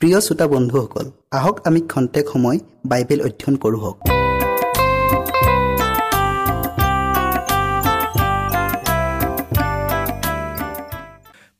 প্ৰিয় 0.00 0.20
শ্ৰোতা 0.26 0.46
বন্ধুসকল 0.52 1.06
আহক 1.38 1.56
আমি 1.68 1.80
খন্তেক 1.92 2.24
সময় 2.32 2.58
বাইবেল 2.90 3.20
অধ্যয়ন 3.26 3.54
কৰোঁ 3.62 3.80
হওক। 3.84 3.96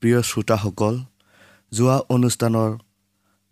প্ৰিয় 0.01 0.21
শ্ৰোতাসকল 0.31 0.95
যোৱা 1.73 1.97
অনুষ্ঠানৰ 2.15 2.71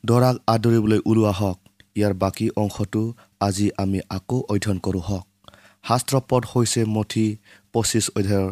দৰাক 0.05 0.37
আদৰিবলৈ 0.55 1.01
ওলোৱা 1.11 1.33
হওক 1.41 1.59
ইয়াৰ 1.99 2.15
বাকী 2.23 2.47
অংশটো 2.63 3.03
আজি 3.47 3.67
আমি 3.83 3.99
আকৌ 4.17 4.39
অধ্যয়ন 4.53 4.79
কৰোঁ 4.87 5.03
হওক। 5.09 5.27
শাস্ত্ৰ 5.89 6.15
পদ 6.31 6.43
হৈছে 6.53 6.81
মঠি 6.95 7.27
পঁচিছ 7.73 8.07
অধ্যায়ৰ 8.19 8.49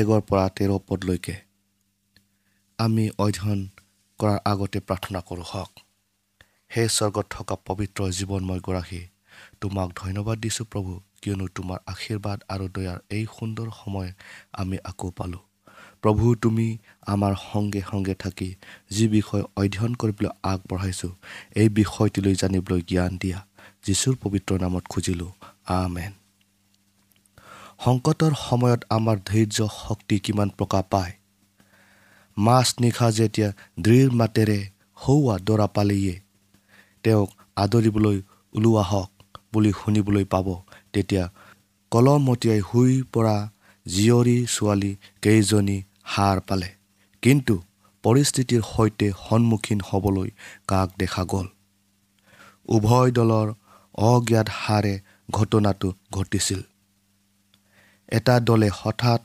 এগৰ 0.00 0.20
পৰা 0.28 0.44
তেৰ 0.56 0.70
পদলৈকে। 0.88 1.34
আমি 2.78 3.04
অধ্যয়ন 3.24 3.60
কৰাৰ 4.22 4.38
আগতে 4.44 4.80
প্ৰাৰ্থনা 4.80 5.20
কৰোঁ 5.20 5.46
হওক। 5.52 5.70
সেই 6.70 6.88
স্বৰ্গত 6.88 7.26
থকা 7.30 7.54
পবিত্ৰ 7.66 8.00
জীৱনময় 8.10 8.60
গৰাকী 8.60 9.02
তোমাক 9.60 9.88
ধন্যবাদ 9.96 10.36
দিছোঁ 10.38 10.66
প্ৰভু 10.72 10.92
কিয়নো 11.22 11.46
তোমাৰ 11.56 11.78
আশীৰ্বাদ 11.86 12.38
আৰু 12.48 12.64
দয়াৰ 12.68 12.98
এই 13.10 13.24
সুন্দৰ 13.38 13.68
সময় 13.84 14.10
আমি 14.52 14.76
আকৌ 14.84 15.10
পালোঁ। 15.10 15.42
প্ৰভু 16.02 16.34
তুমি 16.34 16.66
আমাৰ 17.06 17.32
সংগে 17.52 17.82
সংগে 17.90 18.14
থাকি 18.14 18.50
যি 18.90 19.04
বিষয় 19.08 19.42
অধ্যয়ন 19.56 19.92
কৰিবলৈ 19.94 20.30
আগবঢ়াইছোঁ 20.42 21.12
এই 21.54 21.68
বিষয়টিলৈ 21.68 22.34
জানিবলৈ 22.34 22.80
জ্ঞান 22.82 23.12
দিয়া 23.16 23.38
যীশুৰ 23.84 24.14
পবিত্ৰ 24.22 24.50
নামত 24.60 24.84
খুজিলোঁ। 24.88 25.32
আমেন। 25.66 26.12
সংকটৰ 27.84 28.32
সময়ত 28.48 28.80
আমাৰ 28.90 29.16
ধৈৰ্য 29.26 29.58
শক্তি 29.78 30.16
কিমান 30.18 30.48
প্ৰকাশ 30.58 30.84
পায় 30.90 31.12
মাছ 32.38 32.74
নিশা 32.80 33.10
যেতিয়া 33.10 33.52
দৃঢ় 33.80 34.10
মাতেৰে 34.10 34.70
সৌৱা 35.06 35.38
দৰা 35.38 35.66
পালেয়ে 35.66 36.20
তেওঁক 37.02 37.30
আদৰিবলৈ 37.56 38.22
ওলোৱা 38.52 38.82
হওক 38.82 39.10
বুলি 39.52 39.72
শুনিবলৈ 39.72 40.24
পাব 40.24 40.62
তেতিয়া 40.92 41.30
কলমতীয়াই 41.90 42.60
শুই 42.72 43.02
পৰা 43.12 43.50
জীয়ৰী 43.88 44.46
ছোৱালী 44.46 44.96
কেইজনী 45.22 45.82
হাৰ 46.04 46.40
পালে। 46.40 46.68
কিন্তু 47.22 47.62
পৰিস্থিতিৰ 48.02 48.62
সৈতে 48.62 49.12
সন্মুখীন 49.28 49.80
হ'বলৈ 49.90 50.30
কাক 50.68 50.90
দেখা 50.98 51.24
গ'ল? 51.24 51.46
উভয় 52.66 53.10
দলৰ 53.10 53.54
অজ্ঞাত 53.94 54.48
হাৰে 54.52 55.00
ঘটনাটো 55.30 55.92
ঘটিছিল। 56.12 56.60
এটা 58.08 58.40
দলে 58.40 58.70
হঠাৎ 58.74 59.22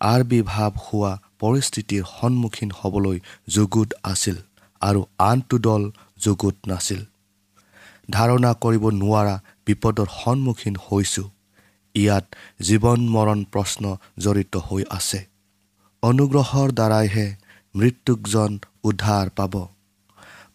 আৰ্বিভাৱ 0.00 0.70
হোৱা 0.70 1.22
পৰিস্থিতিৰ 1.40 2.02
সন্মুখীন 2.20 2.70
হ'বলৈ 2.80 3.18
যুগুত 3.48 3.88
আছিল 4.02 4.36
আৰু 4.82 5.00
আনটো 5.18 5.56
দল 5.58 5.82
যুগুত 6.18 6.56
নাছিল। 6.66 7.00
ধাৰণা 8.10 8.50
কৰিব 8.64 8.84
নোৱাৰা 9.00 9.34
বিপদৰ 9.66 10.08
সন্মুখীন 10.14 10.76
হৈছোঁ। 10.86 11.28
ইয়াত 11.94 12.24
জীৱন 12.60 13.00
মৰণ 13.14 13.40
প্ৰশ্ন 13.52 13.84
জড়িত 14.18 14.54
হৈ 14.68 14.82
আছে। 14.90 15.20
অনুগ্ৰহৰ 16.02 16.68
দ্বাৰাইহে 16.72 17.26
মৃত্যুকজন 17.74 18.50
উদ্ধাৰ 18.84 19.26
পাব। 19.36 19.54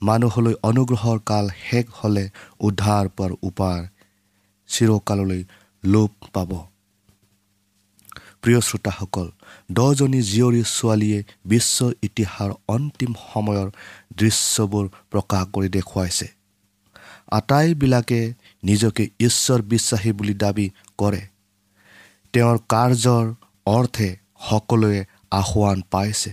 মানুহলৈ 0.02 0.56
অনুগ্ৰহৰ 0.64 1.20
কাল 1.26 1.50
শেষ 1.70 1.86
হ'লে 2.00 2.26
উদ্ধাৰ 2.60 3.06
পোৱাৰ 3.18 3.32
উপায় 3.42 3.84
চিৰকাললৈ 4.70 5.42
লোপ 5.84 6.12
পাব। 6.34 6.52
প্ৰিয় 8.44 8.62
শ্ৰোতাসকল 8.62 9.28
দহজনী 9.72 10.22
জীয়ৰী 10.22 10.64
ছোৱালীয়ে 10.64 11.20
বিশ্ব 11.46 11.92
ইতিহাসৰ 12.02 12.52
অন্তিম 12.68 13.12
সময়ৰ 13.34 13.68
দৃশ্যবোৰ 14.18 14.86
প্ৰকাশ 15.12 15.44
কৰি 15.54 15.70
দেখুৱাইছে। 15.70 16.28
আটাইবিলাকে 17.32 18.34
নিজকে 18.64 19.04
ঈশ্বৰ 19.20 19.62
বিশ্বাসী 19.62 20.12
বুলি 20.12 20.34
দাবী 20.34 20.68
কৰে। 20.98 21.22
তেওঁৰ 22.34 22.58
কাৰ্যৰ 22.70 23.26
অৰ্থে 23.66 24.10
সকলোৱে 24.50 25.06
আহ্বান 25.32 25.82
পাইছে। 25.92 26.32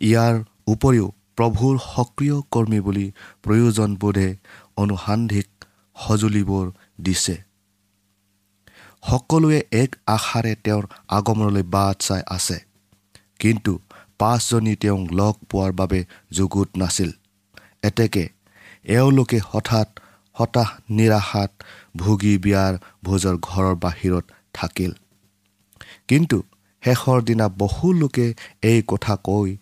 ইয়াৰ 0.00 0.34
উপৰিও 0.66 1.06
প্ৰভুৰ 1.36 1.74
সক্ৰিয় 1.78 2.36
কৰ্মী 2.50 2.80
বুলি 2.80 3.06
প্ৰয়োজনবোধে 3.42 4.28
অনুসান্ধিক 4.76 5.48
সঁজুলিবোৰ 5.96 6.72
দিছে। 7.00 7.45
সকলোৱে 9.08 9.58
এক 9.72 9.90
আশাৰে 10.06 10.52
তেওঁৰ 10.64 10.84
আগমনলৈ 11.08 11.62
বাট 11.62 11.96
চাই 11.98 12.22
আছে। 12.26 12.58
কিন্তু 13.38 13.72
পাঁচজনী 14.18 14.74
তেওঁক 14.76 15.02
লগ 15.12 15.34
পোৱাৰ 15.50 15.72
বাবে 15.72 16.04
যুগুত 16.30 16.68
নাছিল। 16.76 17.10
এতেকে 17.82 18.24
এওঁলোকে 18.84 19.38
হঠাৎ 19.50 19.88
হতাশ 20.36 20.68
নিৰাশাত 20.90 21.50
ভুগি 21.96 22.34
বিয়াৰ 22.38 22.72
ভোজৰ 23.04 23.36
ঘৰৰ 23.42 23.74
বাহিৰত 23.74 24.24
থাকিল। 24.52 24.92
কিন্তু 26.08 26.42
শেষৰ 26.82 27.18
দিনা 27.22 27.48
বহু 27.48 27.92
লোকে 27.92 28.26
এই 28.62 28.82
কথা 28.86 29.14
কৈ 29.16 29.56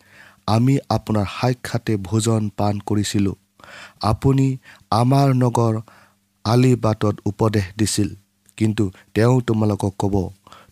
আমি 0.47 0.75
আপোনাৰ 0.89 1.27
সাক্ষাতে 1.41 1.97
ভোজন 1.97 2.43
পাণ 2.57 2.75
কৰিছিলোঁ। 2.87 3.37
আপুনি 4.01 4.47
আমাৰ 4.91 5.29
নগৰ 5.35 5.75
আলিবাটত 6.45 7.15
উপদেশ 7.25 7.65
দিছিল। 7.79 8.11
কিন্তু 8.59 8.85
তেওঁ 9.15 9.37
তোমালোকক 9.41 9.93
ক'ব 9.99 10.15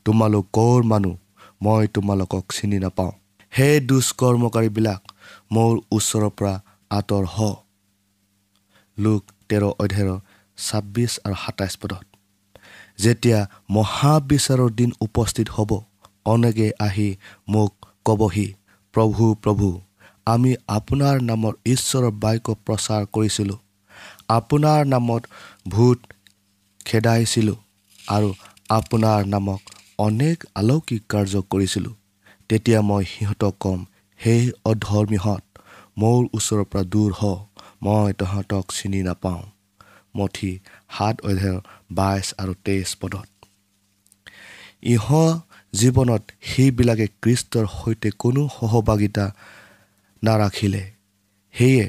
তোমালোক 0.05 0.45
ক'ৰ 0.53 0.81
মানুহ? 0.85 1.15
মই 1.63 1.85
তোমালোকক 1.95 2.45
চিনি 2.57 2.79
নাপাওঁ। 2.79 3.13
সেই 3.53 3.77
দুষ্কৰ্মকাৰীবিলাক 3.89 5.01
মোৰ 5.53 5.73
ওচৰৰ 5.97 6.31
পৰা 6.39 6.55
আঁতৰ 6.91 7.25
হ। 7.35 7.39
লোক 8.99 9.23
তেৰ 9.49 9.63
অধ্যায়ৰ 9.75 10.19
ছাব্বিছ 10.59 11.13
আৰু 11.25 11.37
সাতাইছ 11.45 11.75
পদত 11.83 12.05
যেতিয়া 12.99 13.39
মহাবিচাৰৰ 13.71 14.71
দিন 14.71 14.91
উপস্থিত 15.01 15.47
হ'ব 15.49 15.71
অনেকে 16.25 16.67
আহি 16.79 17.09
মোক 17.49 17.73
ক'বহি 18.05 18.49
প্ৰভু 18.95 19.25
প্ৰভু 19.43 19.69
আমি 20.27 20.53
আপোনাৰ 20.69 21.17
নামৰ 21.23 21.53
ঈশ্বৰৰ 21.67 22.11
বাক্য 22.23 22.47
প্ৰচাৰ 22.67 23.03
কৰিছিলোঁ। 23.15 23.59
আপোনাৰ 24.29 24.81
নামত 24.87 25.23
ভূত 25.69 25.99
খেদাইছিলোঁ। 26.87 27.59
আৰু 28.07 28.29
আপোনাৰ 28.69 29.21
নামক 29.27 29.61
অনেক 29.99 30.37
আলৌকিক 30.55 31.03
কাৰ্য 31.09 31.35
কৰিছিলোঁ। 31.51 31.95
তেতিয়া 32.51 32.81
মই 32.83 33.05
সিহঁতক 33.05 33.55
ক'ম 33.61 33.81
সেই 34.21 34.43
অধৰ্মীহঁত 34.65 35.45
মোৰ 35.99 36.21
ওচৰৰ 36.35 36.65
পৰা 36.65 36.83
দূৰ 36.83 37.11
হ 37.21 37.23
মই 37.83 38.13
তহঁতক 38.13 38.65
চিনি 38.73 39.01
নাপাওঁ 39.03 39.43
মঠি 40.17 40.53
সাত 40.95 41.17
অধ্যায়ৰ 41.21 41.61
বাইছ 41.91 42.27
আৰু 42.39 42.53
তেইছ 42.65 42.89
পদত। 43.01 43.29
ইহ 44.85 45.07
জীৱনত 45.75 46.23
সেইবিলাকে 46.43 47.07
কৃষ্টৰ 47.23 47.67
সৈতে 47.67 48.09
কোনো 48.19 48.43
সহভাগিতা 48.49 49.27
নাৰাখিলে। 50.23 50.83
সেয়ে 51.55 51.85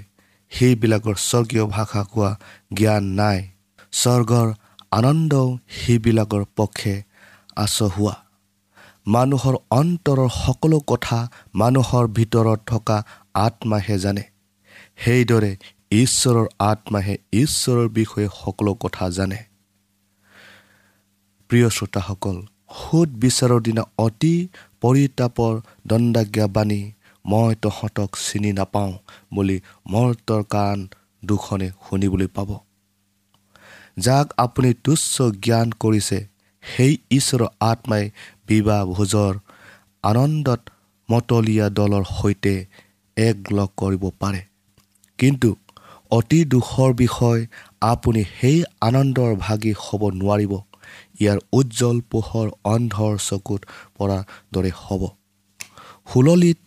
সেইবিলাকৰ 0.52 1.16
স্বৰ্গীয় 1.20 1.66
ভাষা 1.66 2.02
কোৱা 2.04 2.32
জ্ঞান 2.74 3.04
নাই। 3.04 3.40
স্বৰ্গৰ 3.94 4.48
আনন্দও 4.98 5.46
সেইবিলাকৰ 5.78 6.44
পক্ষে 6.58 6.94
আচহুৱা 7.56 8.16
মানুহৰ 9.08 9.56
অন্তৰৰ 9.78 10.20
সকলো 10.36 10.78
কথা 10.92 11.18
মানুহৰ 11.62 12.06
ভিতৰত 12.18 12.60
থকা 12.72 12.98
আত্মাহে 13.46 13.96
জানে। 14.04 14.24
সেইদৰে 15.04 15.52
ঈশ্বৰৰ 16.02 16.48
আত্মাহে 16.66 17.16
ঈশ্বৰৰ 17.42 17.88
বিষয়ে 17.98 18.28
সকলো 18.42 18.74
কথা 18.84 19.06
জানে। 19.18 19.40
প্ৰিয় 21.50 21.68
শ্ৰোতাসকল 21.76 22.38
সুদ 22.80 23.10
বিচাৰৰ 23.24 23.62
দিনা 23.68 23.84
অতি 24.06 24.36
পৰিতাপৰ 24.82 25.54
দণ্ডাজ্ঞা 25.88 26.48
বাণী 26.56 26.82
মই 27.26 27.52
তহঁতক 27.64 28.10
চিনি 28.26 28.52
নাপাওঁ 28.60 28.92
বুলি 29.36 29.58
মৰ্তৰ 29.92 30.42
কাণ 30.54 30.78
দুখনে 31.24 31.68
শুনিবলৈ 31.84 32.30
পাব। 32.36 32.50
যাক 33.98 34.28
আপুনি 34.38 34.70
তুচ্ছ 34.84 35.16
জ্ঞান 35.46 35.68
কৰিছে 35.84 36.20
সেই 36.64 36.94
ঈশ্বৰৰ 37.18 37.44
আত্মাই 37.72 38.04
বিবাহ 38.48 38.82
ভোজৰ 38.96 39.34
আনন্দত 40.04 40.62
মতলীয়া 41.10 41.68
দলৰ 41.78 42.04
সৈতে 42.18 42.56
একলগ 43.18 43.70
কৰিব 43.78 44.04
পাৰে। 44.22 44.42
কিন্তু 45.20 45.50
অতি 46.12 46.40
দুখৰ 46.46 46.90
বিষয় 46.94 47.42
আপুনি 47.82 48.22
সেই 48.38 48.58
আনন্দৰ 48.82 49.32
ভাগি 49.46 49.74
হ'ব 49.84 50.02
নোৱাৰিব। 50.22 50.54
ইয়াৰ 51.22 51.40
উজ্জ্বল 51.54 51.98
পোহৰ 52.12 52.48
অন্ধৰ 52.74 53.14
চকুত 53.28 53.62
পৰাৰ 53.98 54.24
দৰে 54.54 54.72
হ'ব। 54.84 55.02
সুললিত 56.10 56.60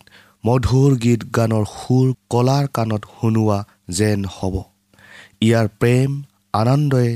মধুৰ 0.44 0.90
গীত 0.98 1.20
গানৰ 1.36 1.64
সুৰ 1.76 2.06
কলাৰ 2.30 2.64
কাণত 2.76 3.02
শুনোৱা 3.14 3.58
যেন 3.88 4.20
হ'ব। 4.36 4.54
ইয়াৰ 5.40 5.66
প্ৰেম 5.80 6.10
আনন্দই 6.60 7.10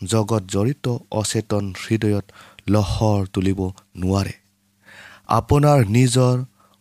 জগত 0.00 0.42
জড়িত 0.54 0.86
অচেতন 1.20 1.64
হৃদয়ত 1.82 2.26
লহৰ 2.72 3.20
তুলিব 3.34 3.60
নোৱাৰে। 4.00 4.34
আপোনাৰ 5.38 5.78
নিজৰ 5.96 6.36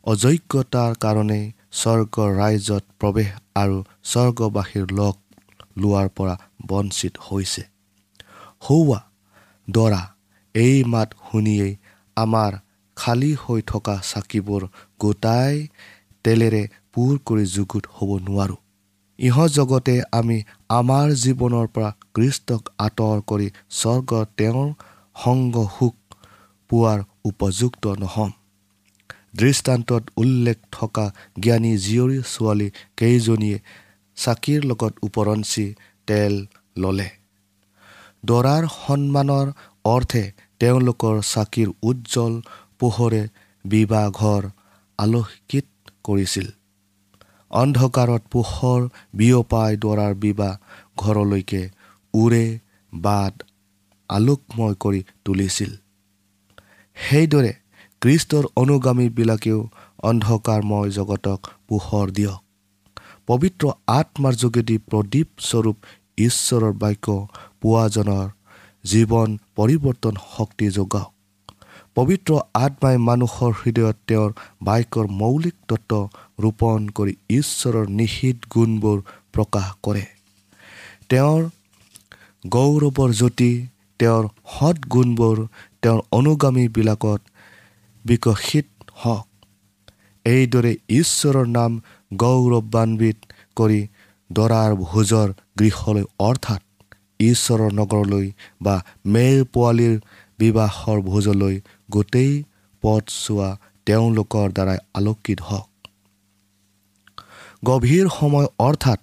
অযোগ্যতাৰ 0.06 0.92
কাৰণে 1.04 1.42
স্বৰ্গৰ 1.80 2.30
ৰাজ্যত 2.42 2.84
প্ৰৱেশ 3.00 3.30
আৰু 3.62 3.78
স্বৰ্গবাসীৰ 4.12 4.88
লগ 5.00 5.16
লোৱাৰ 5.82 6.08
পৰা 6.18 6.36
বঞ্চিত 6.70 7.14
হৈছে। 7.28 7.64
সৌৱা 8.66 9.00
দৰা 9.68 10.02
এই 10.56 10.78
মাত 10.94 11.10
শুনিয়েই 11.28 11.74
আমাৰ 12.18 12.52
খালী 12.98 13.32
হৈ 13.44 13.62
থকা 13.72 13.96
চাকিবোৰ 14.12 14.62
গোটাই 15.00 15.56
তেলেৰে 16.26 16.64
পূৰ 16.94 17.14
কৰি 17.28 17.46
যুগুত 17.56 17.84
হ'ব 17.96 18.10
নোৱাৰোঁ। 18.28 18.60
ইহঁত 19.20 19.50
জগতে 19.52 19.96
আমি 20.12 20.38
আমাৰ 20.72 21.08
জীৱনৰ 21.22 21.68
পৰা 21.76 21.90
কৃষ্টক 22.16 22.70
আঁতৰ 22.78 23.18
কৰি 23.30 23.48
স্বৰ্গত 23.80 24.28
তেওঁৰ 24.38 24.70
সংগ 25.16 25.56
সুখ 25.78 25.96
পোৱাৰ 26.70 27.00
উপযুক্ত 27.24 27.84
নহ'ম। 28.04 28.32
দৃষ্টান্তত 29.36 30.04
উল্লেখ 30.18 30.58
থকা 30.72 31.06
জ্ঞানী 31.44 31.74
জীয়ৰী 31.78 32.18
ছোৱালী 32.34 32.68
কেইজনীয়ে 32.98 33.58
চাকিৰ 34.18 34.60
লগত 34.66 34.94
ওপৰঞ্চি 35.04 35.66
তেল 36.08 36.34
ল'লে। 36.78 37.10
দৰাৰ 38.24 38.64
সন্মানৰ 38.78 39.48
অৰ্থে 39.86 40.24
তেওঁলোকৰ 40.60 41.16
চাকিৰ 41.34 41.70
উজ্জ্বল 41.84 42.34
পোহৰে 42.80 43.24
বিবাহ 43.66 44.06
ঘৰ 44.12 44.44
আলোকিত 45.00 45.68
কৰিছিল। 46.04 46.48
অন্ধকাৰত 47.52 48.22
পোহৰ 48.32 48.82
বিয়পাই 49.14 49.72
দৰাৰ 49.78 50.14
বিবাহ 50.16 50.54
ঘৰলৈকে 50.98 51.62
উৰে 52.14 52.46
বাট 52.94 53.36
আলোকময় 54.10 54.76
কৰি 54.84 55.02
তুলিছিল। 55.26 55.72
সেইদৰে 56.98 57.54
কৃষ্টৰ 58.02 58.44
অনুগামীবিলাকেও 58.56 59.60
অন্ধকাৰময় 60.04 60.90
জগতক 60.92 61.40
পোহৰ 61.68 62.08
দিয়ক। 62.12 62.40
পবিত্ৰ 63.28 63.64
আত্মাৰ 63.88 64.34
যোগেদি 64.36 64.76
প্ৰদীপ 64.90 65.28
স্বৰূপ 65.50 65.78
ঈশ্বৰৰ 66.18 66.74
বাক্য 66.74 67.08
পোৱাজনৰ 67.62 68.28
জীৱন 68.84 69.30
পৰিৱৰ্তন 69.56 70.16
শক্তি 70.36 70.68
যোগাওক। 70.78 71.11
পবিত্ৰ 71.96 72.32
আত্মাই 72.56 72.98
মানুহৰ 73.08 73.52
হৃদয়ত 73.62 73.98
তেওঁৰ 74.08 74.32
বাক্যৰ 74.64 75.08
মৌলিক 75.22 75.56
তত্ত্ব 75.68 76.00
ৰোপণ 76.44 76.86
কৰি 76.98 77.14
ঈশ্বৰৰ 77.30 77.90
নিহিত 78.00 78.38
গুণবোৰ 78.54 78.98
প্ৰকাশ 79.34 79.68
কৰে। 79.84 80.06
তেওঁৰ 81.10 81.42
গৌৰৱৰ 82.48 83.12
জ্যোতি 83.14 83.52
তেওঁৰ 84.00 84.26
সৎ 84.54 84.78
গুণবোৰ 84.88 85.38
তেওঁৰ 85.82 86.00
অনুগামীবিলাকত 86.12 87.22
বিকশিত 88.06 88.68
হওক। 88.96 89.28
এইদৰে 90.26 90.74
ঈশ্বৰৰ 90.90 91.48
নাম 91.48 91.72
গৌৰৱান্বিত 92.12 93.18
কৰি 93.58 93.80
দৰাৰ 94.30 94.72
ভোজৰ 94.84 95.30
গৃহলৈ 95.60 96.04
অৰ্থাৎ 96.20 96.62
ঈশ্বৰৰ 97.20 97.72
নগৰলৈ 97.74 98.28
বা 98.62 98.76
মেৰ 99.06 99.38
পোৱালীৰ 99.54 99.96
বিবাহৰ 100.40 101.02
ভোজলৈ 101.02 101.56
গোটেই 101.96 102.32
পথ 102.84 103.04
চোৱা 103.18 103.50
তেওঁলোকৰ 103.88 104.48
দ্বাৰাই 104.56 104.80
আলোকিত 104.94 105.40
হওক। 105.42 105.70
গভীৰ 107.64 108.06
সময় 108.18 108.48
অৰ্থাৎ 108.68 109.00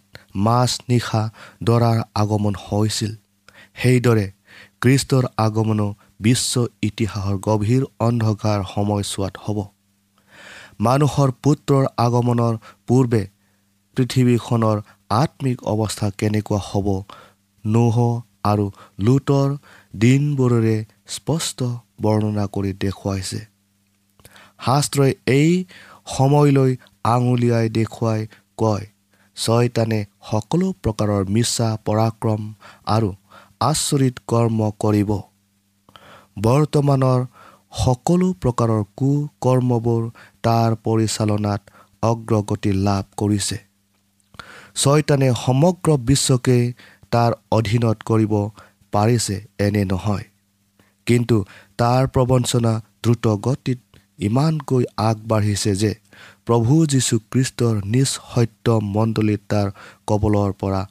মাছ 0.47 0.71
নিশা 0.91 1.23
দৰাৰ 1.67 1.99
আগমন 2.23 2.55
হৈছিল। 2.65 3.13
সেইদৰে 3.81 4.27
কৃষ্টৰ 4.83 5.25
আগমনো 5.47 5.89
বিশ্ব 6.21 6.53
ইতিহাসৰ 6.83 7.37
গভীৰ 7.49 7.83
অন্ধকাৰ 8.07 8.61
সময়ছোৱাত 8.75 9.35
হ'ব। 9.45 9.59
মানুহৰ 10.87 11.29
পুত্ৰৰ 11.45 11.85
আগমনৰ 12.07 12.55
পূৰ্বে 12.89 13.23
পৃথিৱীখনৰ 13.97 14.77
আত্মিক 15.15 15.59
অৱস্থা 15.73 16.09
কেনেকুৱা 16.19 16.61
হ'ব 16.69 16.87
নোহ 17.65 17.97
আৰু 18.45 18.67
লুটৰ 19.07 19.49
দিনবোৰেৰে 19.97 20.77
স্পষ্ট 21.09 21.59
বৰ্ণনা 22.03 22.45
কৰি 22.55 22.73
দেখুৱাইছে। 22.85 23.41
শাস্ত্ৰই 24.67 25.13
এই 25.39 25.51
সময়লৈ 26.17 26.73
আঙুলিয়াই 27.05 27.67
দেখুৱাই 27.79 28.21
কয় 28.59 28.87
ছয়তানে 29.37 30.01
সকলো 30.31 30.69
প্ৰকাৰৰ 30.83 31.23
মিছা 31.35 31.69
পৰাক্ৰম 31.87 32.43
আৰু 32.87 33.11
আচৰিত 33.61 34.15
কৰ্ম 34.27 34.59
কৰিব। 34.85 35.11
বৰ্তমানৰ 36.43 37.21
সকলো 37.73 38.29
প্ৰকাৰৰ 38.43 38.83
কুকৰ্মবোৰ 38.99 40.03
তাৰ 40.43 40.71
পৰিচালনাত 40.85 41.61
অগ্ৰগতি 42.03 42.73
লাভ 42.87 43.05
কৰিছে। 43.17 43.59
ছয়তানে 44.77 45.29
সমগ্ৰ 45.45 45.89
বিশ্বকে 46.09 46.59
তাৰ 47.11 47.31
অধীনত 47.53 47.99
কৰিব 48.11 48.35
পাৰিছে 48.93 49.37
এনে 49.59 49.85
নহয়। 49.85 50.25
কিন্তু 51.09 51.37
তাৰ 51.79 52.03
প্ৰবঞ্চনা 52.15 52.73
দ্ৰুত 53.03 53.25
গতিত 53.47 53.79
ইমানকৈ 54.19 54.85
আগবাঢ়িছে 55.09 55.73
যে 55.83 55.93
প্ৰভু 56.47 56.75
যীশুখ্ৰীষ্টৰ 56.87 57.75
নিজ 57.87 58.09
সত্য 58.25 58.67
মণ্ডলীত 58.95 59.43
তাৰ 59.49 59.69
কবলৰ 60.09 60.51
পৰা 60.61 60.83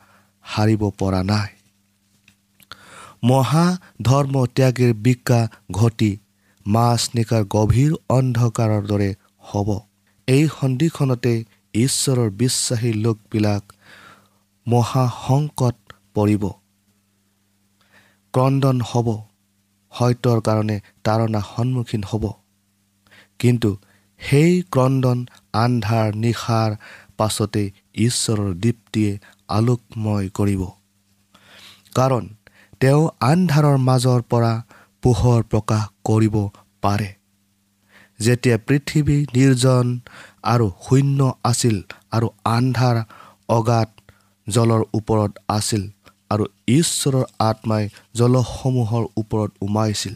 সাৰিব 0.46 0.82
পৰা 1.00 1.22
নাই। 1.24 1.50
মহা 3.24 3.66
ধৰ্ম 4.02 4.36
ত্যাগীৰ 4.56 4.94
বিকা 5.06 5.42
ঘটি 5.72 6.12
মাছ 6.66 7.02
নিকাৰ 7.16 7.44
গভীৰ 7.56 7.92
অন্ধকাৰৰ 8.10 8.84
দৰে 8.88 9.10
হ'ব। 9.50 9.70
এই 10.28 10.44
সন্ধিখনতে 10.58 11.34
ঈশ্বৰৰ 11.74 12.30
বিশ্বাসী 12.42 12.92
লোকবিলাক 13.04 13.64
মহাসংকট 14.68 15.76
পৰিব। 16.16 16.44
ক্ৰদন 18.34 18.78
হ'ব। 18.90 19.08
সত্যৰ 19.98 20.40
কাৰণে 20.42 20.78
তাৰণা 21.04 21.42
সন্মুখীন 21.56 22.04
হ'ব। 22.04 22.24
কিন্তু 23.40 23.70
সেই 24.22 24.62
ক্ৰদন 24.72 25.26
আন্ধাৰ 25.54 26.08
নিশাৰ 26.16 26.72
পাছতে 27.18 27.64
ঈশ্বৰৰ 27.96 28.54
দীপ্তিয়ে 28.54 29.12
আলোকময় 29.48 30.30
কৰিব। 30.30 30.62
কাৰণ 31.96 32.24
তেওঁ 32.80 33.04
আন্ধাৰৰ 33.22 33.78
মাজৰ 33.78 34.22
পৰা 34.22 34.54
পোহৰ 35.04 35.44
প্ৰকাশ 35.44 35.84
কৰিব 36.04 36.36
পাৰে। 36.82 37.10
যেতিয়া 38.20 38.58
পৃথিৱী 38.58 39.18
নিৰ্জন 39.36 40.00
আৰু 40.44 40.72
শূন্য 40.86 41.20
আছিল 41.44 41.78
আৰু 42.12 42.28
আন্ধাৰ 42.46 42.98
অগাধ 43.50 43.90
জলৰ 44.48 44.82
ওপৰত 44.94 45.32
আছিল 45.48 45.84
আৰু 46.32 46.46
ঈশ্বৰৰ 46.70 47.26
আত্মাই 47.40 47.84
জলসমূহৰ 48.16 49.04
ওপৰত 49.18 49.52
উমাইছিল 49.62 50.16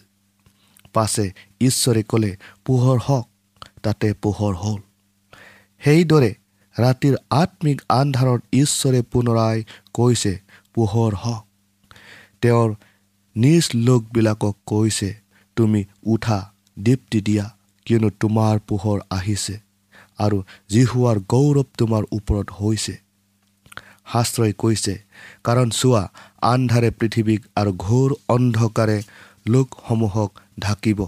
পাছে 0.93 1.25
ঈশ্বৰে 1.61 2.01
ক'লে 2.03 2.31
পোহৰ 2.65 2.97
হওক 3.07 3.25
তাতে 3.83 4.07
পোহৰ 4.23 4.53
হ'ল। 4.53 4.79
সেইদৰে 5.81 6.31
ৰাতিৰ 6.75 7.15
আত্মিক 7.29 7.77
আন্ধাৰত 7.89 8.41
ঈশ্বৰে 8.53 8.99
পুনৰাই 9.11 9.57
কৈছে 9.93 10.33
পোহৰ 10.75 11.11
হওক। 11.15 11.43
তেওঁৰ 12.41 12.69
নিজ 13.35 13.65
লোকবিলাকক 13.87 14.55
কৈছে 14.65 15.09
তুমি 15.57 15.81
উঠা 16.03 16.39
দীপ্তি 16.77 17.19
দিয়া 17.21 17.45
কিয়নো 17.87 18.09
তোমাৰ 18.19 18.55
পোহৰ 18.67 18.99
আহিছে 19.11 19.55
আৰু 20.19 20.37
জিহুৱাৰ 20.69 21.17
গৌৰৱ 21.33 21.67
তোমাৰ 21.77 22.03
ওপৰত 22.11 22.47
হৈছে। 22.59 22.95
শাস্ত্ৰই 24.11 24.53
কৈছে 24.57 24.93
কাৰণ 25.45 25.69
চোৱা 25.69 26.03
আন্ধাৰে 26.41 26.89
পৃথিৱীক 26.91 27.41
আৰু 27.55 27.71
ঘোৰ 27.77 28.09
অন্ধকাৰে 28.29 28.97
লোকসমূহক 29.47 30.29
ঢাকিব। 30.59 30.99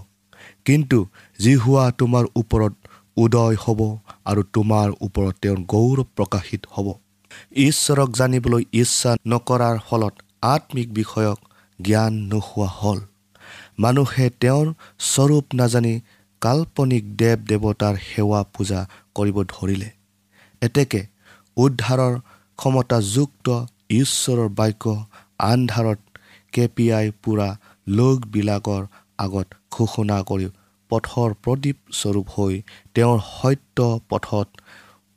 কিন্তু 0.65 0.97
জিহুৱা 1.39 1.85
তোমাৰ 1.97 2.25
ওপৰত 2.35 2.73
উদয় 3.17 3.55
হ'ব 3.55 3.79
আৰু 4.25 4.41
তোমাৰ 4.53 4.87
ওপৰত 5.01 5.33
তেওঁৰ 5.41 5.59
গৌৰৱ 5.67 6.05
প্ৰকাশিত 6.15 6.61
হ'ব। 6.71 6.87
ঈশ্বৰক 7.61 8.09
জানিবলৈ 8.11 8.63
ইচ্ছা 8.73 9.11
নকৰাৰ 9.27 9.77
ফলত 9.87 10.13
আত্মিক 10.41 10.93
বিষয়ক 10.93 11.39
জ্ঞান 11.79 12.13
নোহোৱা 12.31 12.69
হ'ল। 12.79 12.99
মানুহে 13.79 14.25
তেওঁৰ 14.39 14.67
স্বৰূপ 14.99 15.45
নাজানি 15.53 15.93
কাল্পনিক 16.41 17.03
দেৱ 17.17 17.37
দেৱতাৰ 17.49 17.95
সেৱা 18.07 18.41
পূজা 18.53 18.79
কৰিব 19.15 19.37
ধৰিলে। 19.43 19.89
এতেকে 20.61 21.01
উদ্ধাৰৰ 21.57 22.13
ক্ষমতাযুক্ত 22.59 23.47
ঈশ্বৰৰ 23.93 24.49
বাক্য 24.59 24.83
আন্ধাৰত 25.43 25.99
কেপিয়াই 26.53 27.07
পুৰা 27.23 27.49
লোকবিলাকৰ 27.87 28.83
আগত 29.19 29.47
ঘোষণা 29.75 30.17
কৰি 30.29 30.47
পথৰ 30.91 31.29
প্ৰদীপ 31.43 31.77
স্বৰূপ 31.99 32.27
হৈ 32.35 32.53
তেওঁৰ 32.95 33.19
সত্য 33.29 33.77
পথত 34.09 34.47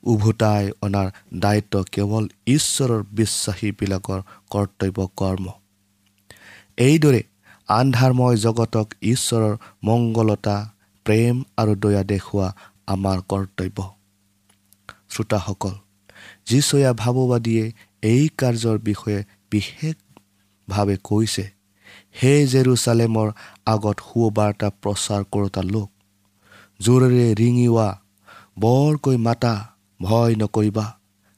উভতাই 0.03 0.65
অনাৰ 0.87 1.09
দায়িত্ব 1.43 1.75
কেৱল 1.95 2.25
ঈশ্বৰৰ 2.57 3.03
বিশ্বাসীবিলাকৰ 3.19 4.21
কৰ্তব্য 4.53 4.99
কৰ্ম। 5.21 5.47
এইদৰে 6.79 7.23
আন্ধাৰময় 7.69 8.37
জগতক 8.37 8.87
ঈশ্বৰৰ 9.13 9.55
মংগলতা 9.85 10.57
প্ৰেম 11.07 11.35
আৰু 11.61 11.73
দয়া 11.83 12.03
দেখুওৱা 12.13 12.49
আমাৰ 12.95 13.19
কৰ্তব্য। 13.33 13.79
শ্ৰোতাসকল 15.13 15.75
যীচয়া 16.49 16.91
ভাৱবাদীয়ে 17.03 17.65
এই 18.07 18.25
কাৰ্যৰ 18.39 18.79
বিষয়ে 18.89 19.21
বিশেষভাৱে 19.53 20.97
কৈছে। 21.09 21.45
হে 22.19 22.33
জেৰুচালেমৰ 22.53 23.29
আগত 23.73 23.97
সুবাৰ্তা 24.07 24.69
প্ৰচাৰ 24.83 25.23
কৰোতা 25.33 25.63
লোক 25.69 25.89
জোৰেৰে 26.81 27.27
ৰিঙিওৱা 27.41 27.89
বৰকৈ 28.59 29.17
মাতা 29.27 29.55
ভয় 30.01 30.35
নকৰিবা 30.43 30.87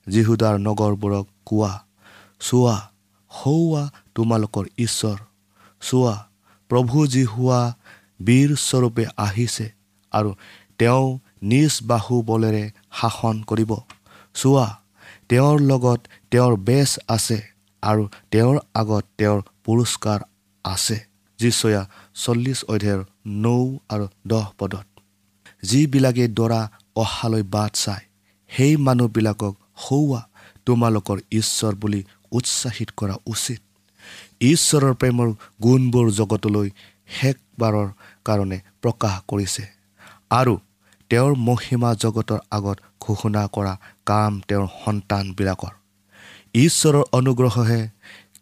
যীহুদাৰ 0.07 0.57
নগৰবোৰক 0.67 1.27
কোৱা 1.49 1.73
চোৱা 2.41 2.77
সৌৱা 3.31 3.83
তোমালোকৰ 4.15 4.65
ঈশ্বৰ 4.79 5.19
চোৱা 5.83 6.15
প্ৰভু 6.71 7.07
যীহুৱা 7.15 7.61
বীৰস্বৰূপে 8.27 9.05
আহিছে 9.19 9.67
আৰু 10.13 10.31
তেওঁ 10.81 11.07
নিজ 11.51 11.73
বাহু 11.91 12.15
বলেৰে 12.31 12.65
শাসন 12.99 13.37
কৰিব 13.49 13.73
চোৱা 14.35 14.67
তেওঁৰ 15.29 15.57
লগত 15.71 16.01
তেওঁৰ 16.33 16.55
বেচ 16.69 16.91
আছে 17.09 17.39
আৰু 17.83 18.03
তেওঁৰ 18.33 18.57
আগত 18.81 19.05
তেওঁৰ 19.19 19.41
পুৰস্কাৰ 19.65 20.21
আছে। 20.65 20.97
যিচয়া 21.39 21.83
চল্লিছ 22.23 22.61
অধ্যায়ৰ 22.65 23.03
নৌ 23.45 23.65
আৰু 23.89 24.07
দহ 24.27 24.47
পদত 24.59 24.87
যিবিলাকে 25.63 26.25
দৰা 26.39 26.61
অহালৈ 27.03 27.43
বাট 27.55 27.73
চায় 27.75 28.05
সেই 28.51 28.75
মানুহবিলাকক 28.87 29.55
সৌৱা 29.85 30.21
তোমালোকৰ 30.67 31.19
ঈশ্বৰ 31.41 31.73
বুলি 31.83 32.01
উৎসাহিত 32.33 32.89
কৰা 32.99 33.15
উচিত। 33.27 33.61
ঈশ্বৰৰ 34.43 34.95
প্ৰেমৰ 35.01 35.29
গুণবোৰ 35.63 36.07
জগতলৈ 36.19 36.69
শেষবাৰৰ 37.09 37.89
কাৰণে 38.27 38.59
প্ৰকাশ 38.83 39.15
কৰিছে 39.31 39.65
আৰু 40.31 40.55
তেওঁৰ 41.11 41.33
মহিমা 41.49 41.91
জগতৰ 42.05 42.41
আগত 42.57 42.77
ঘোষণা 43.01 43.43
কৰা 43.57 43.75
কাম 44.05 44.33
তেওঁৰ 44.49 44.67
সন্তানবিলাকৰ। 44.85 45.73
ঈশ্বৰৰ 46.55 47.05
অনুগ্ৰহহে 47.13 47.81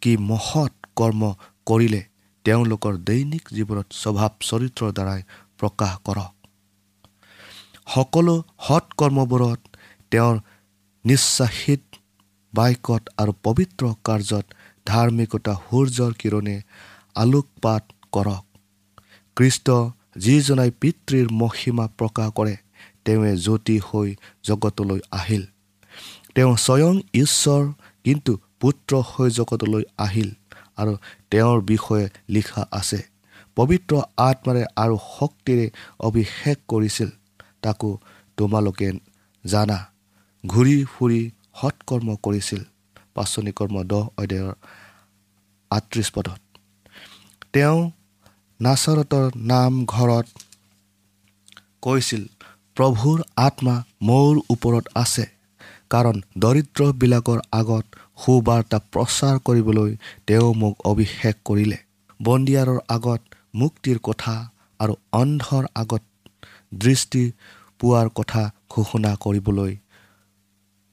কি 0.01 0.11
মহৎ 0.17 0.73
কৰ্ম 0.95 1.21
কৰিলে 1.67 2.01
তেওঁলোকৰ 2.45 2.93
দৈনিক 3.07 3.43
জীৱনত 3.51 3.87
স্বভাৱ 3.93 4.31
চৰিত্ৰৰ 4.49 4.91
দ্বাৰাই 4.97 5.21
প্ৰকাশ 5.59 5.93
কৰক। 6.07 6.33
সকলো 7.95 8.35
সৎকৰ্মবোৰত 8.67 9.59
তেওঁৰ 10.11 10.35
নিশ্বাসিত 11.05 11.83
বাক্যত 12.53 13.03
আৰু 13.17 13.33
পবিত্ৰ 13.43 13.83
কাৰ্যত 14.03 14.45
ধাৰ্মিকতা 14.85 15.53
সূৰ্যৰ 15.65 16.11
কিৰণে 16.21 16.55
আলোকপাত 17.15 17.83
কৰক। 18.11 18.43
কৃষ্ট 19.37 19.67
যিজনাই 20.17 20.71
পিতৃৰ 20.81 21.27
মহিমা 21.31 21.85
প্ৰকাশ 21.99 22.29
কৰে 22.37 22.55
তেওঁৱে 23.05 23.33
জ্যোতি 23.37 23.77
হৈ 23.87 24.09
জগতলৈ 24.43 24.99
আহিল। 25.11 25.43
তেওঁ 26.35 26.53
স্বয়ং 26.57 26.93
ঈশ্বৰ 27.13 27.63
কিন্তু 28.07 28.33
পুত্ৰ 28.59 28.99
হৈ 29.09 29.29
জগতলৈ 29.29 29.83
আহিল 29.97 30.29
আৰু 30.77 30.93
তেওঁৰ 31.31 31.61
বিষয়ে 31.61 32.05
লিখা 32.29 32.61
আছে। 32.71 32.99
পবিত্ৰ 33.57 33.93
আত্মাৰে 34.17 34.63
আৰু 34.75 34.95
শক্তিৰে 35.17 35.65
অভিষেক 35.99 36.57
কৰিছিল। 36.67 37.09
তাকো 37.61 37.89
তোমালোকে 38.37 38.89
জানা 39.43 39.77
ঘূৰি 40.43 40.77
ফুৰি 40.93 41.21
সৎকৰ্ম 41.59 42.15
কৰিছিল। 42.23 42.61
পাচনি 43.15 43.51
কৰ্ম 43.51 43.75
দহ 43.83 44.03
অধ্যায়ৰ 44.17 44.53
আঠত্ৰিছ 45.71 46.07
পদত। 46.11 46.39
তেওঁ 47.53 47.79
নাচৰতৰ 48.59 49.25
নামঘৰত 49.51 50.27
কৈছিল 51.81 52.23
প্ৰভুৰ 52.77 53.17
আত্মা 53.37 53.75
মোৰ 54.01 54.33
ওপৰত 54.49 54.85
আছে। 54.95 55.25
কাৰণ 55.91 56.17
দৰিদ্ৰবিলাকৰ 56.43 57.39
আগত 57.51 57.85
সুবাৰ্তা 58.23 58.77
প্ৰচাৰ 58.93 59.35
কৰিবলৈ 59.47 59.91
তেওঁ 60.27 60.49
মোক 60.61 60.75
অভিষেক 60.91 61.35
কৰিলে। 61.45 61.77
বন্দিয়াৰৰ 62.19 62.79
আগত 62.87 63.21
মুক্তিৰ 63.61 63.97
কথা 64.03 64.35
আৰু 64.79 64.93
অন্ধৰ 65.11 65.63
আগত 65.75 66.03
দৃষ্টি 66.83 67.23
পোৱাৰ 67.79 68.07
কথা 68.19 68.43
ঘোষণা 68.69 69.11
কৰিবলৈ 69.23 69.73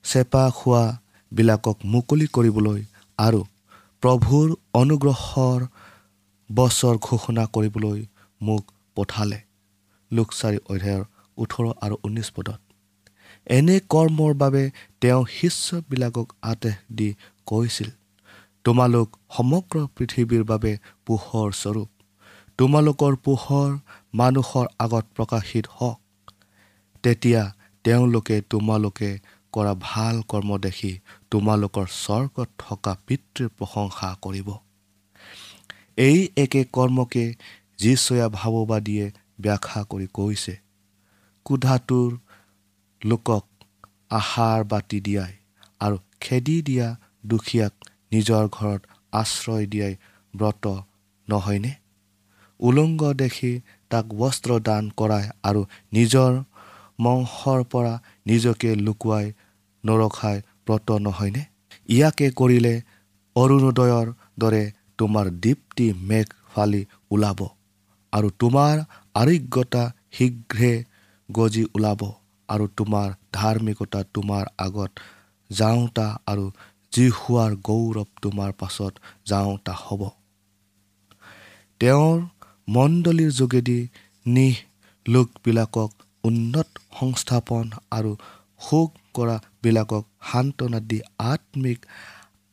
চেপা 0.05 0.45
খোৱাবিলাকক 0.59 1.77
মুকলি 1.93 2.27
কৰিবলৈ 2.37 2.81
আৰু 3.19 3.41
প্ৰভুৰ 4.03 4.49
অনুগ্ৰহৰ 4.75 5.61
বছৰ 6.51 6.95
ঘোষণা 7.09 7.45
কৰিবলৈ 7.55 8.01
মোক 8.41 8.63
পঠালে। 8.97 9.39
লোকচাৰী 10.11 10.59
অধ্যায়ৰ 10.73 11.05
ওঠৰ 11.39 11.65
আৰু 11.85 11.95
ঊনৈছ 12.07 12.29
পদত। 12.37 12.64
এনে 13.47 13.77
কৰ্মৰ 13.91 14.33
বাবে 14.35 14.63
তেওঁ 15.01 15.23
শিষ্যবিলাকক 15.27 16.29
আদেশ 16.43 16.77
দি 16.93 17.09
কৈছিল 17.47 17.91
তোমালোক 18.65 19.09
সমগ্ৰ 19.37 19.77
পৃথিৱীৰ 19.97 20.45
বাবে 20.45 20.73
পোহৰ 21.07 21.51
স্বৰূপ। 21.53 21.89
তোমালোকৰ 22.59 23.17
পোহৰ 23.17 23.71
মানুহৰ 24.15 24.67
আগত 24.79 25.05
প্ৰকাশিত 25.17 25.67
হওক। 25.77 25.99
তেতিয়া 27.05 27.43
তেওঁলোকে 27.85 28.37
তোমালোকে 28.51 29.11
কৰা 29.53 29.75
ভাল 29.81 30.23
কৰ্ম 30.29 30.59
দেখি 30.59 30.93
তোমালোকৰ 31.31 31.87
স্বৰ্গত 31.95 32.49
থকা 32.59 32.93
পিতৃৰ 33.07 33.49
প্ৰশংসা 33.49 34.09
কৰিব। 34.23 34.49
এই 35.99 36.19
একে 36.37 36.63
কৰ্মকে 36.73 37.25
যীচয়া 37.79 38.27
ভাৱবাদীয়ে 38.29 39.07
ব্যাখ্যা 39.41 39.81
কৰি 39.91 40.07
কৈছে 40.13 40.55
কোধাটোৰ 41.47 42.11
লোকক 43.05 43.45
আহাৰ 44.19 44.61
বাতি 44.65 44.99
দিয়াই 45.07 45.35
আৰু 45.81 45.97
খেদি 46.21 46.57
দিয়া 46.69 46.89
দুখীয়াক 47.31 47.75
নিজৰ 48.13 48.45
ঘৰত 48.57 48.83
আশ্ৰয় 49.13 49.67
দিয়াই 49.73 49.95
ব্ৰত 50.35 50.65
নহয়নে? 51.29 51.73
উলংগ 52.61 53.03
দেখি 53.23 53.53
তাক 53.91 54.07
বস্ত্ৰ 54.21 54.51
দান 54.69 54.85
কৰাই 54.97 55.25
আৰু 55.49 55.63
নিজৰ 55.93 56.33
মংসৰ 57.01 57.61
পৰা 57.73 57.95
নিজকে 58.27 58.71
লুকুৱাই 58.87 59.27
নৰখাই 59.85 60.39
ব্ৰত 60.67 60.89
নহয়নে? 61.07 61.43
ইয়াকে 61.89 62.27
কৰিলে 62.41 62.75
অৰুণোদয়ৰ 63.37 64.07
দৰে 64.39 64.65
তোমাৰ 64.99 65.27
দীপ্তি 65.45 65.87
মেঘ 66.11 66.29
ফালি 66.53 66.83
ওলাব 67.11 67.41
আৰু 68.13 68.29
তোমাৰ 68.41 68.75
আৰোগ্যতা 69.15 69.83
শীঘ্ৰে 70.17 70.75
গজি 71.29 71.65
ওলাব। 71.75 72.03
আৰু 72.49 72.65
তোমাৰ 72.79 73.09
ধাৰ্মিকতা 73.33 74.01
তোমাৰ 74.15 74.45
আগত 74.59 74.91
যাওঁতা 75.51 76.07
আৰু 76.27 76.45
যি 76.93 77.07
হোৱাৰ 77.19 77.53
গৌৰৱ 77.69 78.09
তোমাৰ 78.23 78.51
পাছত 78.61 78.93
যাওঁতা 79.27 79.75
হ'ব। 79.85 80.03
তেওঁৰ 81.81 82.19
মণ্ডলীৰ 82.69 83.33
যোগেদি 83.41 83.79
নিহ 84.27 84.55
লোকবিলাকক 85.07 85.91
উন্নত 86.25 86.69
সংস্থাপন 86.99 87.65
আৰু 87.91 88.13
শোক 88.61 88.91
কৰাবিলাকক 89.17 90.05
সান্তনা 90.31 90.81
দি 90.91 90.99
আত্মিক 91.33 91.79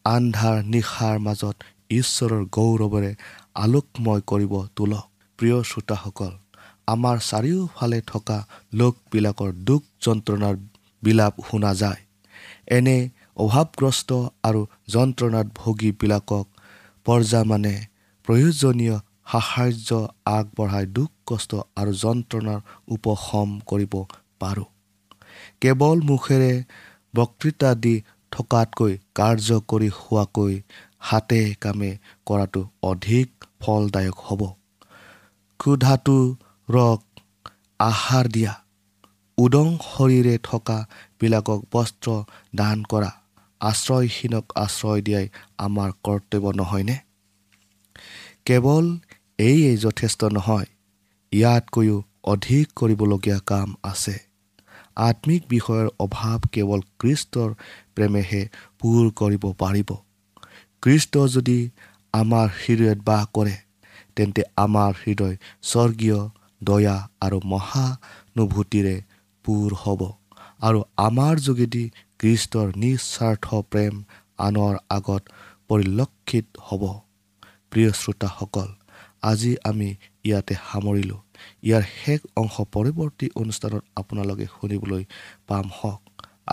আন্ধাৰ 0.06 0.58
নিশাৰ 0.73 1.17
মাজত 1.19 1.56
ঈশ্বৰৰ 1.91 2.43
গৌৰৱেৰে 2.58 3.12
আলোকময় 3.56 4.21
কৰিব 4.32 4.54
তোলক। 4.75 5.06
প্ৰিয় 5.39 5.58
শ্ৰোতাসকল 5.69 6.34
আমাৰ 6.91 7.17
চাৰিওফালে 7.21 7.99
থকা 8.08 8.38
লোকবিলাকৰ 8.73 9.51
দুখ 9.67 9.82
যন্ত্ৰণাৰ 10.06 10.56
বিলাপ 11.04 11.34
শুনা 11.49 11.71
যায়। 11.73 12.01
এনে 12.77 12.97
অভাৱগ্ৰস্ত 13.38 14.10
আৰু 14.43 14.62
যন্ত্ৰণাত 14.93 15.47
ভোগীবিলাকক 15.56 16.45
পৰ্যামানে 17.06 17.75
প্ৰয়োজনীয় 18.25 18.97
সাহাৰ্য 19.32 19.89
আগবঢ়াই 20.27 20.86
দুখ 20.95 21.10
কষ্ট 21.27 21.51
আৰু 21.75 21.91
যন্ত্ৰণাৰ 22.04 22.60
উপশম 22.95 23.49
কৰিব 23.69 23.93
পাৰোঁ। 24.41 24.69
কেৱল 25.62 25.97
মুখেৰে 26.10 26.54
বক্তৃতা 27.13 27.69
দি 27.84 27.95
থকাতকৈ 28.32 28.93
কাৰ্য 29.15 29.49
কৰি 29.71 29.89
হোৱাকৈ 29.97 30.54
হাতে 31.10 31.41
কামে 31.62 31.91
কৰাটো 32.27 32.62
অধিক 32.84 33.27
ফলদায়ক 33.60 34.17
হ'ব। 34.25 34.41
ক্ষুধাটোৰক 36.67 37.02
আহাৰ 37.80 38.26
দিয়া। 38.28 38.54
উদং 39.38 39.67
শৰীৰে 39.84 40.36
থকাবিলাকক 40.43 41.60
বস্ত্ৰ 41.74 42.10
দান 42.56 42.78
কৰা। 42.84 43.12
আশ্ৰয়হীনক 43.62 44.45
আশ্ৰয় 44.56 45.02
দিয়াই 45.02 45.28
আমাৰ 45.58 45.89
কৰ্তব্য 46.04 46.45
নহয়নে? 46.56 46.97
কেৱল 48.45 48.86
এইয়ে 49.39 49.71
যথেষ্ট 49.78 50.21
নহয় 50.32 50.67
ইয়াতকৈও 51.32 51.97
অধিক 52.24 52.65
কৰিবলগীয়া 52.76 53.39
কাম 53.45 53.69
আছে। 53.84 54.15
আত্মিক 54.95 55.41
বিষয়ৰ 55.50 55.88
অভাৱ 56.00 56.39
কেৱল 56.52 56.82
কৃষ্টৰ 57.00 57.50
প্ৰেমেহে 57.95 58.41
পূৰ 58.80 59.04
কৰিব 59.15 59.43
পাৰিব। 59.58 59.89
কৃষ্ট 60.84 61.13
যদি 61.36 61.60
আমাৰ 62.13 62.47
হৃদয়ত 62.62 63.00
বাস 63.06 63.26
কৰে 63.34 63.56
তেন্তে 64.15 64.41
আমাৰ 64.58 64.91
হৃদয় 65.04 65.36
স্বৰ্গীয় 65.62 66.19
দয়া 66.63 66.95
আৰু 67.26 67.38
মহানুভূতিৰে 67.54 68.95
পূৰ 69.45 69.69
হ'ব। 69.84 70.02
আৰু 70.67 70.80
আমাৰ 71.08 71.34
যোগেদি 71.47 71.84
কৃষ্টৰ 72.19 72.67
নিস্বাৰ্থ 72.84 73.47
প্ৰেম 73.71 73.93
আনৰ 74.47 74.74
আগত 74.97 75.24
পৰিলক্ষিত 75.69 76.45
হ'ব। 76.67 76.84
প্ৰিয় 77.71 77.91
শ্ৰোতাসকল 77.91 78.69
আজি 79.30 79.52
আমি 79.63 79.89
ইয়াতে 80.28 80.56
সামৰিলোঁ। 80.67 81.19
ইয়াৰ 81.63 81.84
শেষ 81.97 82.19
অংশ 82.41 82.56
পৰৱৰ্তী 82.74 83.28
অনুষ্ঠানত 83.36 83.84
আপোনালোকে 83.95 84.45
শুনিবলৈ 84.56 85.04
পাম 85.47 85.65
হওক। 85.78 86.02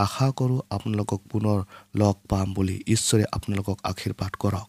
আশা 0.05 0.27
কৰোঁ 0.39 0.61
আপোনালোকক 0.71 1.21
পুনৰ 1.31 1.59
লগ 1.95 2.15
পাম 2.29 2.47
বুলি 2.55 2.77
ঈশ্বৰে 2.95 3.25
আপোনালোকক 3.37 3.77
আশীৰ্বাদ 3.91 4.33
কৰক। 4.43 4.69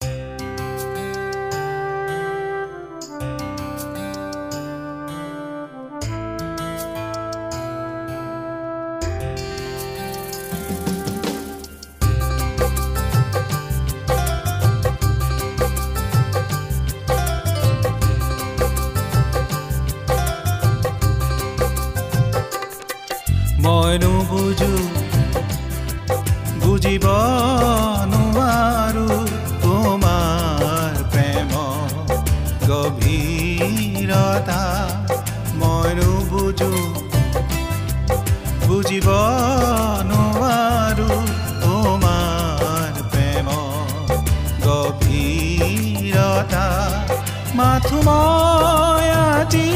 মাথো 47.61 47.97
মই 48.07 49.07
আজি 49.25 49.69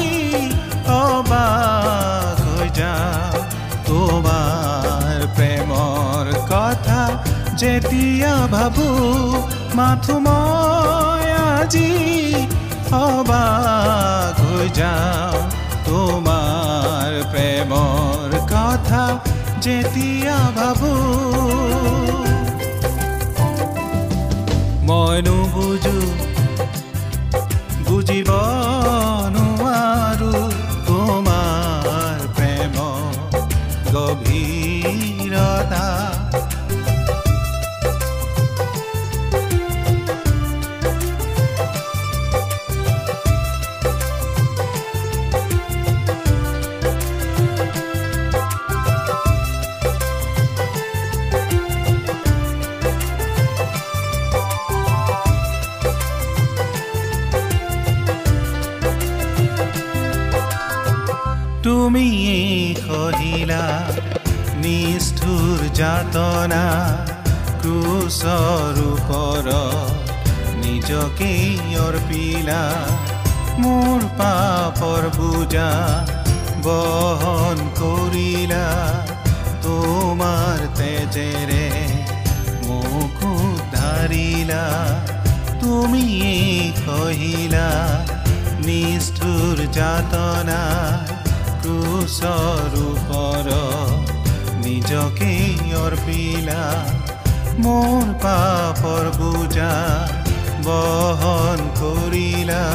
অবাক 0.97 2.41
যাওঁ 2.77 3.41
তোমাৰ 3.87 5.17
প্ৰেমৰ 5.35 6.25
কথা 6.51 7.01
যেতিয়া 7.61 8.33
ভাবো 8.55 8.87
মাথো 9.75 10.15
মই 10.19 11.25
আজি 11.49 11.91
অবাক 13.01 14.39
যাওঁ 14.79 15.39
তোমাৰ 15.87 17.11
প্ৰেমৰ 17.31 18.29
কথা 18.53 19.03
যেতিয়া 19.61 20.37
ভাবো 20.57 20.93
মই 24.87 25.17
নুবুজো 25.25 25.97
তুমি 61.95 62.13
সহিলা 62.79 63.65
নিষ্ঠুৰ 64.63 65.59
যাতনা 65.77 66.63
ক্ৰুচৰ 67.61 68.79
নিজকে 70.63 71.29
অৰ্পিলা 71.83 72.59
মোৰ 73.61 74.03
পাপৰ 74.19 75.07
বুজা 75.17 75.69
বহন 76.67 77.63
কৰিলা 77.79 78.67
তোমাৰ 79.63 80.67
তেজেৰে 80.77 81.65
মোক 82.67 83.19
উদ্ধাৰিলা 83.31 84.63
তুমি 85.61 86.07
কহিলা 86.83 87.67
নিষ্ঠুৰ 88.65 89.57
যাতনা 89.73 90.63
নিজকে 94.65 95.31
অৰ্পিলা 95.75 96.63
মোৰ 97.63 98.03
পাপৰ 98.23 99.05
বুজা 99.17 99.73
বহন 100.65 101.59
কৰিলা 101.79 102.65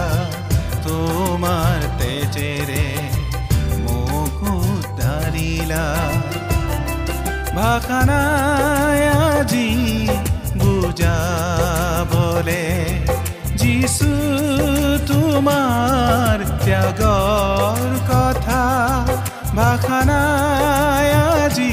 তোমাৰ 0.87 1.87
তেজেৰে 2.01 2.87
মোক 3.85 4.43
উদ্ধাৰিলা 4.55 5.85
ভাষা 7.55 8.01
নাই 8.11 9.01
আজি 9.27 9.71
বুজাবলে 10.61 12.65
যিছু 13.57 14.13
তোমাৰ 15.07 15.90
নাই 20.11 21.09
আজি 21.35 21.73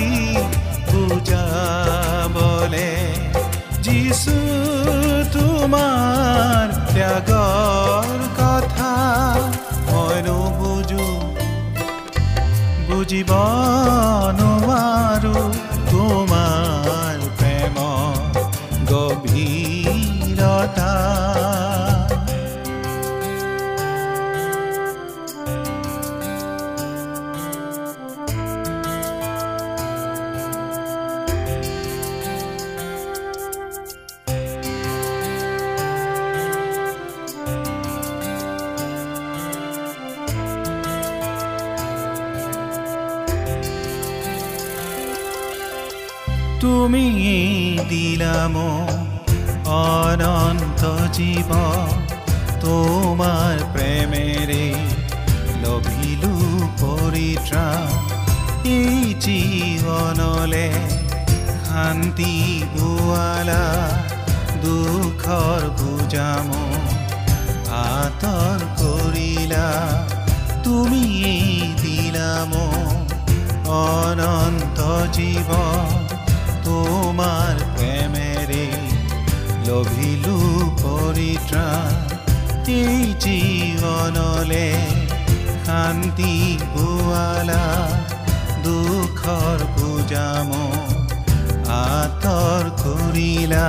বুজাবলে 0.91 2.89
যিছু 3.85 4.37
তোমাৰ 5.35 6.65
ত্যাগৰ 6.93 8.09
কথা 8.39 8.91
মই 9.87 10.17
নুবুজো। 10.27 11.07
বুজিব 12.87 13.31
তুমি 46.67 47.07
দিলাম 47.89 48.55
অনন্ত 49.75 50.81
জীৱ 51.17 51.51
তোমাৰ 52.63 53.55
প্ৰেমেৰে 53.73 54.65
লভিলো 55.63 56.33
পৰিত্ৰাণ 56.81 57.87
এই 58.75 58.97
জীৱনলে 59.25 60.67
শান্তি 61.69 62.33
বোৱালা 62.75 63.65
দুখৰ 64.65 65.61
বুজাম 65.79 66.49
আঁতৰ 67.99 68.59
কৰিলা 68.81 69.69
তুমি 70.65 71.05
দিলাম। 71.83 72.51
অনন্ত 73.77 74.79
জীৱ 75.15 75.49
তোমাৰ 76.77 77.59
প্ৰেমেৰে 77.75 78.65
লভিলো 79.67 80.33
পৰিত্ৰাণ 80.81 81.93
এই 82.73 83.05
জীৱনলে 83.23 84.67
শান্তি 85.67 86.33
পোৱালা 86.73 87.63
দুখৰ 88.65 89.63
বুজাম 89.77 90.51
আঁতৰ 91.77 92.63
কৰিলা 92.83 93.67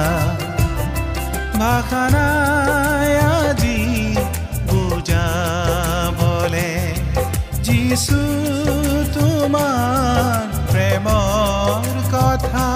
ভাষা 1.59 2.05
নাই 2.17 3.13
আজি 3.31 3.79
বুজাবলে 4.71 6.69
যিছু 7.69 8.21
তোমাৰ 9.17 10.45
প্ৰেমৰ 10.71 11.83
কথা 12.13 12.69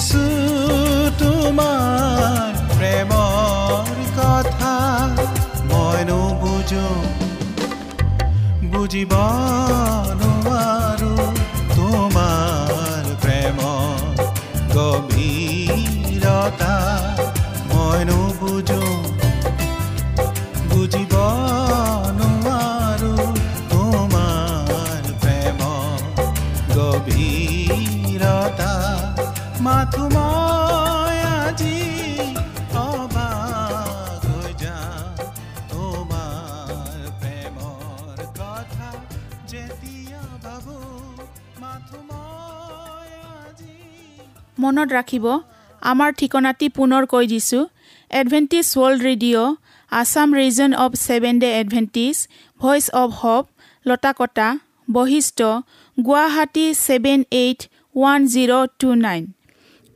যিছু 0.00 0.20
তোমাৰ 1.20 2.52
প্ৰেমৰ 2.72 3.88
কথা 4.18 4.74
মই 5.70 6.00
নুবুজো 6.08 6.86
বুজিব 8.72 9.12
নোৱাৰো 10.20 11.12
তোমাৰ 11.74 13.02
প্ৰেম 13.24 13.58
গভীৰতা 14.76 16.74
মই 17.72 18.00
নুবুজো 18.10 18.82
বুজিব 20.70 21.14
নোৱাৰো 22.20 23.14
তোমাৰ 23.72 25.02
প্ৰেম 25.22 25.60
গভীৰতা 26.78 28.72
মাথো 29.66 30.04
মই 30.16 31.16
আজি 31.38 31.78
অবাক 32.82 34.22
হৈ 34.26 34.50
যাওঁ 34.62 35.26
তোমাৰ 35.72 36.94
প্ৰেমৰ 37.20 38.18
কথা 38.40 38.88
যেতিয়া 39.52 40.22
ভাবো 40.44 40.76
মাথো 41.62 41.98
মই 42.10 43.08
আজি 43.40 43.74
মনত 44.62 44.88
ৰাখিব 44.98 45.26
আমাৰ 45.82 46.10
ঠিকনাটি 46.20 46.66
পুনৰ 46.78 47.02
কৈ 47.12 47.24
দিছোঁ। 47.32 47.64
Adventist 48.10 48.66
world 48.74 49.00
radio' 49.08 49.50
Assam 49.92 50.28
region 50.40 50.70
of 50.84 50.92
seven 51.06 51.34
day 51.42 51.50
Adventist 51.60 52.16
voice 52.60 52.84
of 53.02 53.10
hope 53.20 53.44
Lotakata 53.86 54.48
Basistha 54.88 55.38
Guwahati 55.98 56.66
seven 56.86 57.20
eight 57.42 57.60
one 57.94 58.20
zero' 58.32 58.54
two 58.80 58.88
nine 59.04 59.22